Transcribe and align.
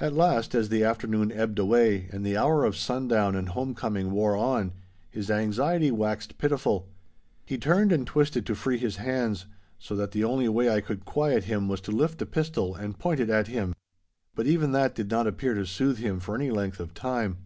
At 0.00 0.14
last, 0.14 0.52
as 0.56 0.68
the 0.68 0.82
afternoon 0.82 1.30
ebbed 1.30 1.56
away, 1.60 2.08
and 2.12 2.26
the 2.26 2.36
hour 2.36 2.64
of 2.64 2.76
sundown 2.76 3.36
and 3.36 3.50
homecoming 3.50 4.10
wore 4.10 4.34
on, 4.34 4.72
his 5.10 5.30
anxiety 5.30 5.92
waxed 5.92 6.38
pitiful. 6.38 6.88
He 7.46 7.56
turned 7.56 7.92
and 7.92 8.04
twisted 8.04 8.44
to 8.46 8.56
free 8.56 8.78
his 8.78 8.96
hands, 8.96 9.46
so 9.78 9.94
that 9.94 10.10
the 10.10 10.24
only 10.24 10.48
way 10.48 10.68
I 10.68 10.80
could 10.80 11.04
quiet 11.04 11.44
him 11.44 11.68
was 11.68 11.80
to 11.82 11.92
lift 11.92 12.20
a 12.20 12.26
pistol 12.26 12.74
and 12.74 12.98
point 12.98 13.20
it 13.20 13.30
at 13.30 13.46
him. 13.46 13.76
But 14.34 14.48
even 14.48 14.72
that 14.72 14.96
did 14.96 15.08
not 15.08 15.28
appear 15.28 15.54
to 15.54 15.64
soothe 15.66 15.98
him 15.98 16.18
for 16.18 16.34
any 16.34 16.50
length 16.50 16.80
of 16.80 16.92
time. 16.92 17.36